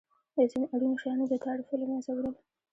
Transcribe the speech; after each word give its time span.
د 0.35 0.37
ځینو 0.51 0.65
اړینو 0.73 0.99
شیانو 1.01 1.25
د 1.31 1.33
تعرفو 1.45 1.73
له 1.79 1.85
مینځه 1.89 2.11
وړل. 2.13 2.35